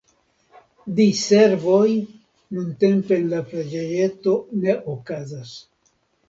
Diservoj 0.99 1.89
nuntempe 1.97 3.19
en 3.19 3.27
la 3.35 3.43
preĝejeto 3.53 4.35
ne 4.65 4.75
okazas. 4.97 5.55